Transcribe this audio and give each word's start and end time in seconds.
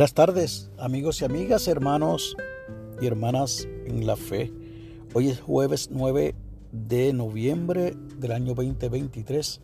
Buenas 0.00 0.14
tardes, 0.14 0.70
amigos 0.78 1.20
y 1.20 1.26
amigas, 1.26 1.68
hermanos 1.68 2.34
y 3.02 3.06
hermanas 3.06 3.68
en 3.84 4.06
la 4.06 4.16
fe. 4.16 4.50
Hoy 5.12 5.28
es 5.28 5.42
jueves 5.42 5.90
9 5.92 6.34
de 6.72 7.12
noviembre 7.12 7.94
del 8.16 8.32
año 8.32 8.54
2023 8.54 9.60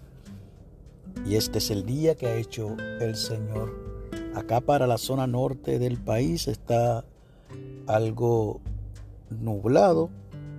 y 1.25 1.37
este 1.37 1.57
es 1.57 1.70
el 1.70 1.87
día 1.87 2.16
que 2.16 2.27
ha 2.27 2.37
hecho 2.37 2.77
el 3.01 3.16
Señor. 3.16 3.75
Acá 4.34 4.61
para 4.61 4.87
la 4.87 4.98
zona 4.98 5.27
norte 5.27 5.79
del 5.79 5.96
país 5.96 6.48
está 6.48 7.07
algo 7.87 8.61
nublado, 9.30 10.11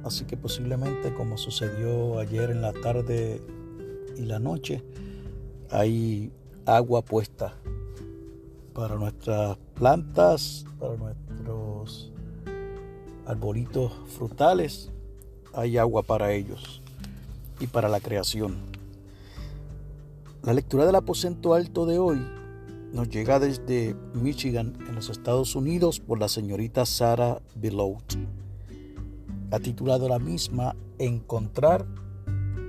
así 0.03 0.25
que 0.25 0.37
posiblemente 0.37 1.13
como 1.13 1.37
sucedió 1.37 2.17
ayer 2.17 2.49
en 2.49 2.63
la 2.63 2.73
tarde 2.73 3.43
y 4.17 4.23
la 4.23 4.39
noche, 4.39 4.83
hay 5.69 6.31
agua 6.65 7.03
puesta 7.05 7.53
para 8.77 8.95
nuestras 8.95 9.57
plantas, 9.73 10.63
para 10.79 10.95
nuestros 10.97 12.11
arbolitos 13.25 13.91
frutales, 14.05 14.91
hay 15.51 15.79
agua 15.79 16.03
para 16.03 16.31
ellos 16.31 16.83
y 17.59 17.65
para 17.65 17.89
la 17.89 17.99
creación. 17.99 18.55
La 20.43 20.53
lectura 20.53 20.85
del 20.85 20.93
aposento 20.93 21.55
alto 21.55 21.87
de 21.87 21.97
hoy 21.97 22.23
nos 22.93 23.09
llega 23.09 23.39
desde 23.39 23.95
Michigan, 24.13 24.77
en 24.87 24.93
los 24.93 25.09
Estados 25.09 25.55
Unidos, 25.55 25.99
por 25.99 26.19
la 26.19 26.29
señorita 26.29 26.85
Sarah 26.85 27.41
Below. 27.55 27.97
Ha 29.49 29.59
titulado 29.59 30.07
la 30.07 30.19
misma 30.19 30.75
Encontrar 30.99 31.83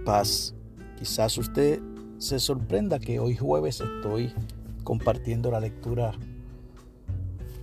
paz. 0.06 0.54
Quizás 0.98 1.36
usted 1.36 1.82
se 2.16 2.40
sorprenda 2.40 2.98
que 2.98 3.20
hoy 3.20 3.36
jueves 3.36 3.82
estoy 3.82 4.32
compartiendo 4.88 5.50
la 5.50 5.60
lectura 5.60 6.12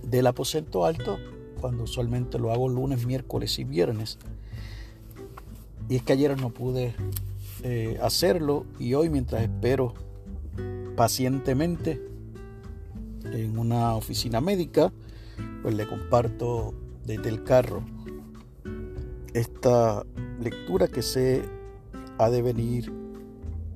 del 0.04 0.28
aposento 0.28 0.86
alto, 0.86 1.18
cuando 1.60 1.82
usualmente 1.82 2.38
lo 2.38 2.52
hago 2.52 2.68
lunes, 2.68 3.04
miércoles 3.04 3.58
y 3.58 3.64
viernes. 3.64 4.16
Y 5.88 5.96
es 5.96 6.04
que 6.04 6.12
ayer 6.12 6.40
no 6.40 6.50
pude 6.50 6.94
eh, 7.64 7.98
hacerlo 8.00 8.64
y 8.78 8.94
hoy 8.94 9.10
mientras 9.10 9.42
espero 9.42 9.92
pacientemente 10.94 12.00
en 13.24 13.58
una 13.58 13.96
oficina 13.96 14.40
médica, 14.40 14.92
pues 15.62 15.74
le 15.74 15.88
comparto 15.88 16.74
desde 17.04 17.28
el 17.28 17.42
carro 17.42 17.82
esta 19.34 20.06
lectura 20.40 20.86
que 20.86 21.02
se 21.02 21.42
ha 22.18 22.30
de 22.30 22.40
venir 22.40 22.92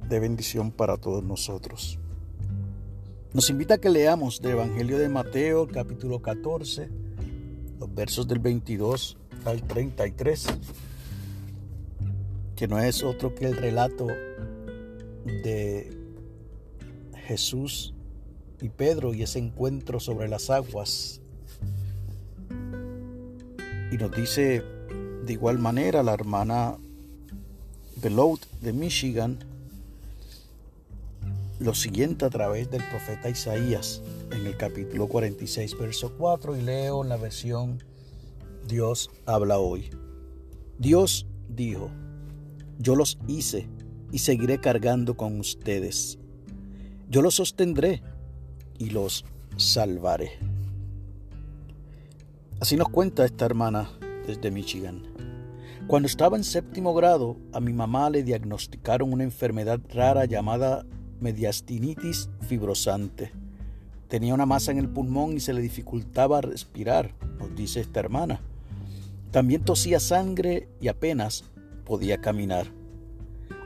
de 0.09 0.21
bendición 0.21 0.71
para 0.71 0.99
todos 0.99 1.25
nosotros. 1.25 2.00
Nos 3.33 3.49
invita 3.49 3.75
a 3.75 3.79
que 3.79 3.91
leamos 3.91 4.43
del 4.43 4.53
Evangelio 4.53 4.99
de 4.99 5.09
Mateo, 5.09 5.69
capítulo 5.69 6.21
14, 6.21 6.91
los 7.79 7.95
versos 7.95 8.27
del 8.27 8.41
22 8.41 9.17
al 9.45 9.63
33, 9.63 10.47
que 12.57 12.67
no 12.67 12.81
es 12.81 13.05
otro 13.05 13.33
que 13.33 13.47
el 13.47 13.57
relato 13.57 14.09
de 15.25 15.97
Jesús 17.29 17.95
y 18.61 18.69
Pedro 18.69 19.15
y 19.15 19.23
ese 19.23 19.39
encuentro 19.39 20.01
sobre 20.01 20.27
las 20.27 20.51
aguas. 20.51 21.21
Y 23.93 23.97
nos 23.97 24.11
dice 24.11 24.65
de 25.25 25.33
igual 25.33 25.61
manera 25.61 26.03
la 26.03 26.15
hermana 26.15 26.79
Beloud 28.03 28.41
de 28.61 28.73
Michigan, 28.73 29.39
lo 31.61 31.75
siguiente 31.75 32.25
a 32.25 32.31
través 32.31 32.71
del 32.71 32.83
profeta 32.89 33.29
Isaías 33.29 34.03
en 34.33 34.47
el 34.47 34.57
capítulo 34.57 35.07
46, 35.07 35.79
verso 35.79 36.15
4, 36.17 36.57
y 36.57 36.63
leo 36.63 37.05
la 37.05 37.19
versión 37.19 37.85
Dios 38.67 39.11
habla 39.27 39.59
hoy. 39.59 39.91
Dios 40.79 41.27
dijo, 41.49 41.91
yo 42.79 42.97
los 42.97 43.19
hice 43.29 43.69
y 44.11 44.21
seguiré 44.21 44.59
cargando 44.59 45.19
con 45.19 45.39
ustedes. 45.39 46.19
Yo 47.11 47.21
los 47.21 47.35
sostendré 47.35 48.03
y 48.79 48.89
los 48.89 49.27
salvaré. 49.59 50.39
Así 52.59 52.77
nos 52.77 52.89
cuenta 52.89 53.27
esta 53.27 53.45
hermana 53.45 53.91
desde 54.27 54.51
Michigan. 54.51 55.03
Cuando 55.87 56.07
estaba 56.07 56.39
en 56.39 56.45
séptimo 56.45 56.95
grado, 56.95 57.37
a 57.53 57.61
mi 57.61 57.75
mamá 57.75 58.09
le 58.09 58.23
diagnosticaron 58.23 59.13
una 59.13 59.25
enfermedad 59.25 59.81
rara 59.93 60.25
llamada 60.25 60.87
mediastinitis 61.21 62.29
fibrosante. 62.49 63.33
Tenía 64.09 64.35
una 64.35 64.47
masa 64.47 64.73
en 64.73 64.79
el 64.79 64.89
pulmón 64.89 65.35
y 65.35 65.41
se 65.41 65.53
le 65.53 65.61
dificultaba 65.61 66.41
respirar, 66.41 67.15
nos 67.39 67.55
dice 67.55 67.81
esta 67.81 68.01
hermana. 68.01 68.41
También 69.31 69.65
tosía 69.65 70.01
sangre 70.01 70.69
y 70.81 70.89
apenas 70.89 71.45
podía 71.85 72.21
caminar. 72.21 72.67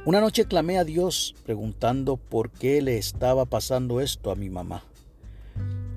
Una 0.04 0.20
noche 0.20 0.44
clamé 0.44 0.78
a 0.78 0.84
Dios 0.84 1.34
preguntando 1.44 2.18
por 2.18 2.50
qué 2.50 2.82
le 2.82 2.98
estaba 2.98 3.46
pasando 3.46 4.02
esto 4.02 4.30
a 4.30 4.34
mi 4.34 4.50
mamá. 4.50 4.82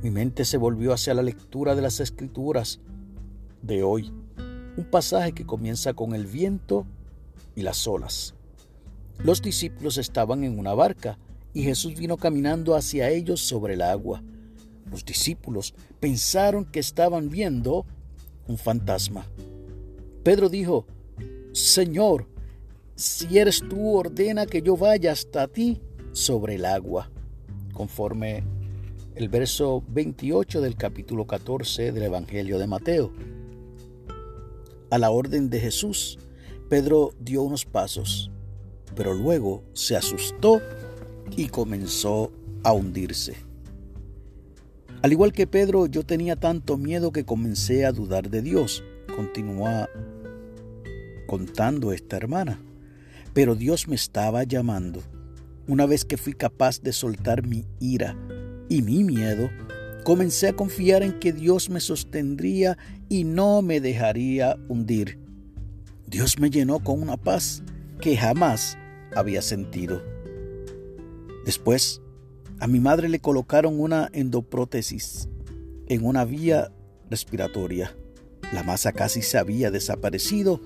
Mi 0.01 0.11
mente 0.11 0.45
se 0.45 0.55
volvió 0.55 0.93
hacia 0.93 1.13
la 1.13 1.23
lectura 1.23 1.75
de 1.75 1.81
las 1.81 1.99
escrituras 1.99 2.79
de 3.61 3.83
hoy, 3.83 4.13
un 4.77 4.85
pasaje 4.89 5.33
que 5.33 5.45
comienza 5.45 5.93
con 5.93 6.15
el 6.15 6.25
viento 6.25 6.85
y 7.55 7.63
las 7.63 7.85
olas. 7.85 8.33
Los 9.19 9.41
discípulos 9.41 9.97
estaban 9.97 10.45
en 10.45 10.57
una 10.57 10.73
barca 10.73 11.17
y 11.57 11.63
Jesús 11.63 11.95
vino 11.95 12.17
caminando 12.17 12.75
hacia 12.75 13.09
ellos 13.09 13.41
sobre 13.41 13.73
el 13.73 13.81
agua. 13.81 14.21
Los 14.91 15.03
discípulos 15.03 15.73
pensaron 15.99 16.65
que 16.65 16.79
estaban 16.79 17.31
viendo 17.31 17.83
un 18.47 18.59
fantasma. 18.59 19.25
Pedro 20.21 20.49
dijo, 20.49 20.85
Señor, 21.53 22.27
si 22.93 23.39
eres 23.39 23.63
tú, 23.67 23.95
ordena 23.95 24.45
que 24.45 24.61
yo 24.61 24.77
vaya 24.77 25.11
hasta 25.11 25.47
ti 25.47 25.81
sobre 26.11 26.53
el 26.55 26.65
agua, 26.65 27.09
conforme 27.73 28.43
el 29.15 29.27
verso 29.27 29.83
28 29.87 30.61
del 30.61 30.75
capítulo 30.75 31.25
14 31.25 31.91
del 31.91 32.03
Evangelio 32.03 32.59
de 32.59 32.67
Mateo. 32.67 33.11
A 34.91 34.99
la 34.99 35.09
orden 35.09 35.49
de 35.49 35.59
Jesús, 35.59 36.19
Pedro 36.69 37.15
dio 37.19 37.41
unos 37.41 37.65
pasos, 37.65 38.29
pero 38.95 39.15
luego 39.15 39.63
se 39.73 39.95
asustó 39.95 40.61
y 41.35 41.47
comenzó 41.47 42.31
a 42.63 42.73
hundirse. 42.73 43.35
Al 45.01 45.11
igual 45.11 45.31
que 45.31 45.47
Pedro, 45.47 45.85
yo 45.85 46.03
tenía 46.03 46.35
tanto 46.35 46.77
miedo 46.77 47.11
que 47.11 47.23
comencé 47.23 47.85
a 47.85 47.91
dudar 47.91 48.29
de 48.29 48.41
Dios, 48.41 48.83
continúa 49.15 49.89
contando 51.27 51.91
esta 51.91 52.17
hermana. 52.17 52.59
Pero 53.33 53.55
Dios 53.55 53.87
me 53.87 53.95
estaba 53.95 54.43
llamando. 54.43 55.03
Una 55.67 55.85
vez 55.85 56.05
que 56.05 56.17
fui 56.17 56.33
capaz 56.33 56.81
de 56.81 56.93
soltar 56.93 57.45
mi 57.45 57.65
ira 57.79 58.17
y 58.69 58.81
mi 58.81 59.03
miedo, 59.03 59.49
comencé 60.03 60.47
a 60.47 60.55
confiar 60.55 61.03
en 61.03 61.19
que 61.19 61.33
Dios 61.33 61.69
me 61.69 61.79
sostendría 61.79 62.77
y 63.09 63.25
no 63.25 63.61
me 63.61 63.79
dejaría 63.79 64.57
hundir. 64.69 65.19
Dios 66.07 66.39
me 66.39 66.49
llenó 66.49 66.79
con 66.79 67.01
una 67.01 67.17
paz 67.17 67.61
que 68.01 68.17
jamás 68.17 68.77
había 69.13 69.41
sentido. 69.41 70.01
Después, 71.47 72.01
a 72.59 72.67
mi 72.67 72.81
madre 72.81 73.07
le 73.07 73.21
colocaron 73.21 73.79
una 73.79 74.09
endoprótesis 74.11 75.29
en 75.87 76.05
una 76.05 76.25
vía 76.25 76.73
respiratoria. 77.09 77.95
La 78.51 78.63
masa 78.63 78.91
casi 78.91 79.21
se 79.21 79.37
había 79.37 79.71
desaparecido 79.71 80.59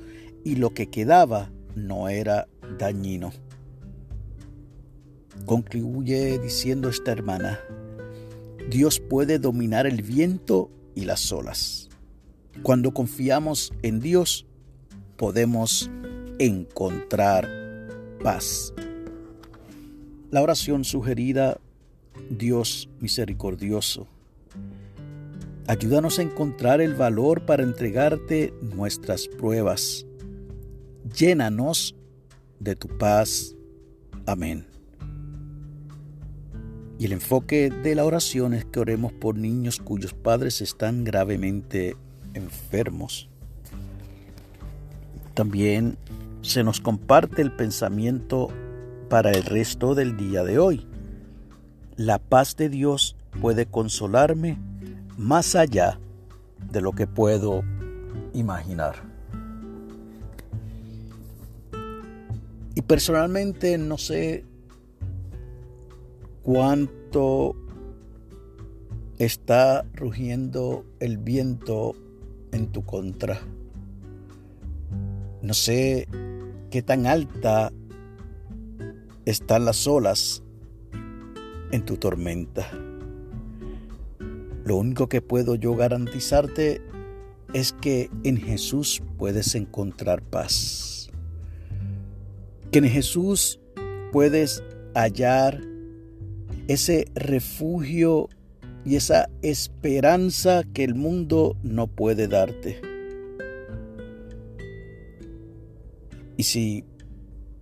y 0.44 0.56
lo 0.56 0.74
que 0.74 0.90
quedaba 0.90 1.52
no 1.76 2.10
era 2.10 2.48
dañino. 2.80 3.32
Concluye 5.46 6.40
diciendo 6.40 6.90
esta 6.90 7.12
hermana, 7.12 7.60
Dios 8.72 9.00
puede 9.00 9.38
dominar 9.38 9.86
el 9.86 10.02
viento 10.02 10.72
y 10.96 11.06
las 11.06 11.32
olas. 11.32 11.90
Cuando 12.64 12.92
confiamos 12.92 13.72
en 13.84 14.00
Dios, 14.00 14.48
podemos 15.16 15.92
encontrar 16.40 17.48
paz. 18.24 18.74
La 20.32 20.42
oración 20.42 20.86
sugerida, 20.86 21.60
Dios 22.30 22.88
misericordioso, 23.02 24.08
ayúdanos 25.68 26.20
a 26.20 26.22
encontrar 26.22 26.80
el 26.80 26.96
valor 26.96 27.46
para 27.46 27.64
entregarte 27.64 28.54
nuestras 28.62 29.28
pruebas. 29.28 30.06
Llénanos 31.18 31.96
de 32.62 32.78
tu 32.78 32.88
paz. 32.98 33.58
Amén. 34.26 34.66
Y 36.98 37.08
el 37.08 37.12
enfoque 37.12 37.70
de 37.70 37.94
la 37.94 38.06
oración 38.06 38.54
es 38.54 38.64
que 38.64 38.80
oremos 38.80 39.12
por 39.12 39.36
niños 39.36 39.80
cuyos 39.80 40.14
padres 40.14 40.62
están 40.62 41.04
gravemente 41.04 41.98
enfermos. 42.36 43.28
También 45.34 45.98
se 46.42 46.64
nos 46.64 46.80
comparte 46.80 47.42
el 47.42 47.52
pensamiento 47.52 48.48
para 49.12 49.32
el 49.32 49.44
resto 49.44 49.94
del 49.94 50.16
día 50.16 50.46
de 50.46 50.58
hoy. 50.58 50.88
La 51.98 52.18
paz 52.18 52.56
de 52.56 52.70
Dios 52.70 53.18
puede 53.42 53.66
consolarme 53.66 54.58
más 55.18 55.54
allá 55.54 56.00
de 56.72 56.80
lo 56.80 56.94
que 56.94 57.08
puedo 57.08 57.62
imaginar. 58.34 58.96
Y 62.74 62.82
personalmente 62.84 63.78
no 63.78 63.98
sé 63.98 64.46
cuánto 66.42 67.58
está 69.18 69.84
rugiendo 69.94 70.86
el 71.02 71.18
viento 71.18 71.96
en 72.54 72.72
tu 72.72 72.86
contra. 72.86 73.42
No 75.42 75.54
sé 75.54 76.08
qué 76.70 76.82
tan 76.82 77.08
alta 77.08 77.74
están 79.32 79.66
las 79.66 79.88
olas 79.88 80.44
en 81.72 81.86
tu 81.86 81.98
tormenta. 81.98 82.70
Lo 84.66 84.76
único 84.76 85.08
que 85.08 85.22
puedo 85.22 85.56
yo 85.56 85.76
garantizarte 85.76 86.82
es 87.54 87.74
que 87.74 88.10
en 88.24 88.38
Jesús 88.38 89.02
puedes 89.18 89.56
encontrar 89.56 90.22
paz. 90.22 91.10
Que 92.72 92.80
en 92.80 92.90
Jesús 92.90 93.60
puedes 94.12 94.64
hallar 94.94 95.62
ese 96.68 97.06
refugio 97.16 98.30
y 98.86 98.96
esa 98.96 99.30
esperanza 99.42 100.64
que 100.74 100.84
el 100.84 100.96
mundo 100.96 101.56
no 101.64 101.88
puede 101.88 102.28
darte. 102.28 102.82
Y 106.38 106.44
si 106.44 106.84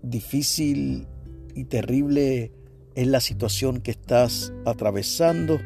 difícil 0.01 1.07
y 1.55 1.65
terrible 1.65 2.51
es 2.95 3.07
la 3.07 3.19
situación 3.19 3.81
que 3.81 3.91
estás 3.91 4.53
atravesando, 4.65 5.59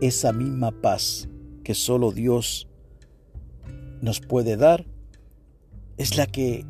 esa 0.00 0.32
misma 0.32 0.72
paz 0.72 1.28
que 1.62 1.74
solo 1.74 2.10
Dios 2.10 2.68
nos 4.00 4.20
puede 4.20 4.56
dar 4.56 4.84
es 5.96 6.16
la 6.16 6.26
que 6.26 6.64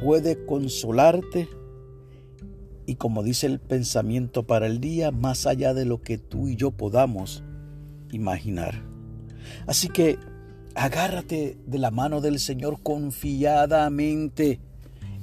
puede 0.00 0.46
consolarte 0.46 1.48
y 2.86 2.96
como 2.96 3.22
dice 3.22 3.46
el 3.46 3.60
pensamiento 3.60 4.46
para 4.46 4.66
el 4.66 4.80
día, 4.80 5.10
más 5.10 5.46
allá 5.46 5.74
de 5.74 5.84
lo 5.84 6.02
que 6.02 6.18
tú 6.18 6.48
y 6.48 6.56
yo 6.56 6.72
podamos 6.72 7.44
imaginar. 8.10 8.82
Así 9.66 9.88
que 9.88 10.18
agárrate 10.74 11.58
de 11.66 11.78
la 11.78 11.90
mano 11.90 12.20
del 12.20 12.38
Señor 12.40 12.82
confiadamente, 12.82 14.60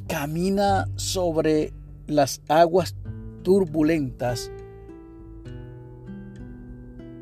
camina 0.08 0.88
sobre 0.96 1.74
las 2.08 2.42
aguas 2.48 2.96
turbulentas 3.44 4.52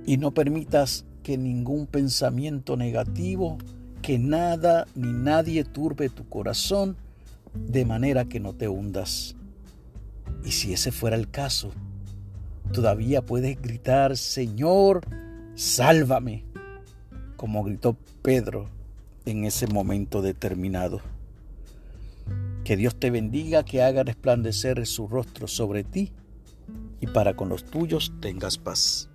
y 0.06 0.18
no 0.18 0.32
permitas 0.32 1.06
que 1.24 1.38
ningún 1.38 1.88
pensamiento 1.88 2.78
negativo, 2.78 3.58
que 4.02 4.20
nada 4.20 4.86
ni 4.94 5.12
nadie 5.12 5.64
turbe 5.64 6.10
tu 6.10 6.30
corazón 6.30 6.96
de 7.56 7.86
manera 7.86 8.26
que 8.26 8.40
no 8.40 8.54
te 8.54 8.68
hundas. 8.68 9.36
Y 10.44 10.52
si 10.52 10.74
ese 10.74 10.92
fuera 10.92 11.16
el 11.16 11.30
caso, 11.32 11.72
todavía 12.72 13.24
puedes 13.24 13.60
gritar, 13.60 14.16
Señor, 14.18 15.02
sálvame, 15.56 16.44
como 17.36 17.64
gritó 17.64 17.98
Pedro 18.22 18.70
en 19.26 19.46
ese 19.46 19.66
momento 19.66 20.22
determinado. 20.22 21.02
Que 22.66 22.76
Dios 22.76 23.00
te 23.00 23.12
bendiga, 23.12 23.64
que 23.64 23.84
haga 23.84 24.04
resplandecer 24.04 24.88
su 24.88 25.08
rostro 25.08 25.48
sobre 25.48 25.84
ti 25.84 26.12
y 27.00 27.06
para 27.06 27.36
con 27.36 27.48
los 27.48 27.64
tuyos 27.64 28.12
tengas 28.20 28.58
paz. 28.58 29.08